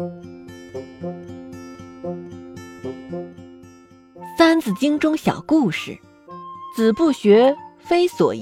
[4.38, 5.98] 《三字经》中小故事：
[6.74, 8.40] 子不学，非所宜；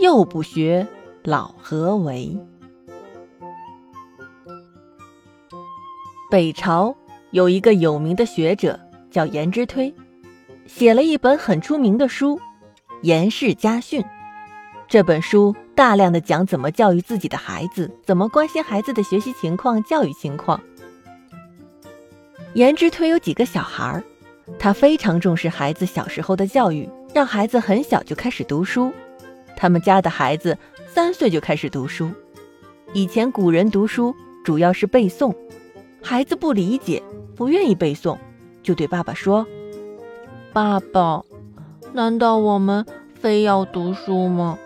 [0.00, 0.88] 幼不学，
[1.22, 2.36] 老何为？
[6.28, 6.96] 北朝
[7.30, 8.80] 有一个有名的学者
[9.10, 9.94] 叫颜之推，
[10.66, 12.36] 写了一本很出名的书
[13.02, 14.02] 《颜氏家训》。
[14.88, 20.60] 这本书大量的讲怎么教育自己的孩子，怎么关心孩子的学习情况、教育情况。
[22.54, 24.04] 颜之推有几个小孩儿，
[24.58, 28.92] 他非常重视孩子小时候的教育，让孩子很小就开始读书。
[29.56, 32.10] 他们家的孩子三岁就开始读书。
[32.92, 35.34] 以前古人读书主要是背诵，
[36.02, 37.02] 孩子不理解，
[37.34, 38.18] 不愿意背诵，
[38.62, 39.46] 就对爸爸说
[40.52, 41.22] ：“爸爸，
[41.94, 42.84] 难道我们
[43.14, 44.58] 非要读书吗？”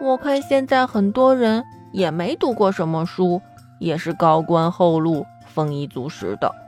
[0.00, 3.40] 我看现在很多人也没读过什么书，
[3.80, 6.61] 也是高官厚禄、丰衣足食的。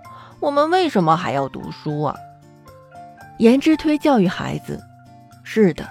[0.45, 2.15] 我们为什么还要读书啊？
[3.38, 4.79] 颜之推教育孩子：
[5.43, 5.88] 是的，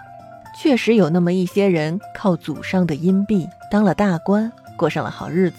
[0.55, 5.57] 确实有那么一些人靠祖上的荫庇当了大官，过上了好日子，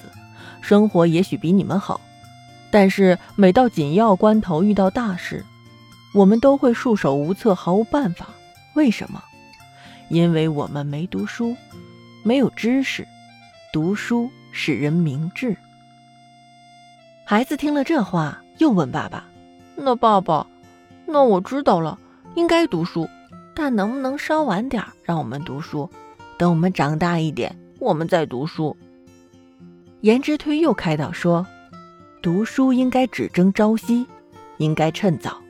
[0.60, 2.00] 生活也许比你们好。
[2.70, 5.44] 但是每到紧要关头，遇到大事，
[6.14, 8.28] 我们都会束手无策，毫无办法。
[8.74, 9.20] 为什么？
[10.08, 11.56] 因为我们没读书，
[12.22, 13.05] 没有知识。
[13.72, 15.56] 读书使人明智。
[17.24, 19.24] 孩子听了这话，又问爸爸
[19.77, 20.47] ：“那爸爸，
[21.06, 21.98] 那我知道了，
[22.34, 23.08] 应该读书，
[23.55, 25.88] 但能不能稍晚点让我们读书？
[26.38, 28.77] 等我们长大一点，我们再读书。”
[30.02, 31.46] 颜之推又开导说
[32.22, 34.06] ：“读书应该只争朝夕，
[34.58, 35.41] 应该趁早，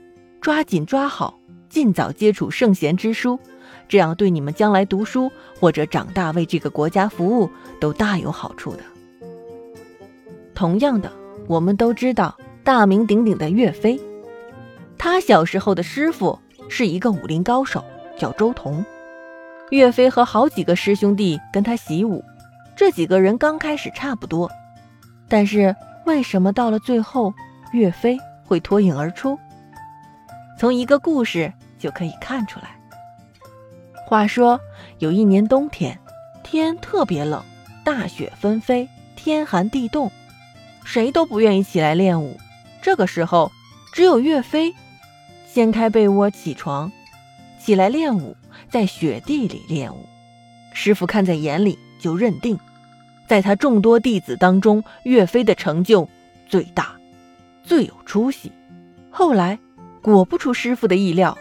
[0.41, 3.39] 抓紧抓好，尽早接触圣贤之书。”
[3.87, 5.31] 这样对你们将来读书
[5.61, 8.83] 或者长大为这个国家服务都大有好处的。
[10.55, 11.13] 同样的，
[11.47, 14.01] 我们都知道大名鼎鼎的岳飞，
[14.97, 16.41] 他小时候的师傅
[16.71, 17.85] 是一个武林高手，
[18.19, 18.83] 叫周同。
[19.69, 22.25] 岳飞和好几个师兄弟跟他习武，
[22.75, 24.51] 这几个人刚开始差不多，
[25.29, 27.35] 但是为什么到了最后
[27.73, 28.17] 岳飞
[28.47, 29.39] 会脱颖而出？
[30.59, 32.81] 从一个故事就可以看出来。
[34.07, 34.59] 话说
[35.01, 35.99] 有一年冬天，
[36.43, 37.43] 天特别冷，
[37.85, 40.11] 大雪纷飞，天寒地冻，
[40.83, 42.39] 谁都不愿意起来练武。
[42.85, 43.51] 这个时候，
[43.95, 44.75] 只有岳飞
[45.47, 46.93] 掀开被窝起床，
[47.59, 48.37] 起来练武，
[48.71, 50.07] 在雪地里练武。
[50.75, 52.59] 师傅看在眼里，就认定，
[53.27, 56.07] 在他众多弟子当中，岳飞的成就
[56.47, 56.95] 最大，
[57.63, 58.53] 最有出息。
[59.11, 59.59] 后来，
[60.03, 61.39] 果不出师傅的意料，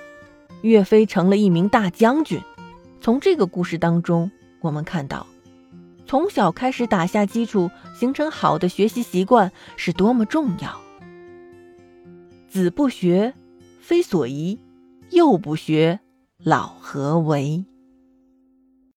[0.61, 2.39] 岳飞成了一名大将军。
[3.01, 4.31] 从这个故事当中，
[4.61, 5.27] 我们看到，
[6.07, 10.82] 从小开始打下基础，形成好的学习习惯是多么重要。
[12.53, 13.33] 子不学，
[13.79, 14.59] 非所宜；
[15.09, 15.99] 幼不学，
[16.37, 17.65] 老何为？